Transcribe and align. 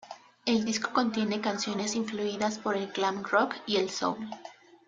El 0.47 0.65
disco 0.65 0.91
contiene 0.93 1.41
canciones 1.41 1.93
influidas 1.93 2.57
por 2.57 2.75
el 2.75 2.87
glam 2.91 3.21
rock 3.21 3.53
y 3.67 3.77
el 3.77 3.91
soul. 3.91 4.17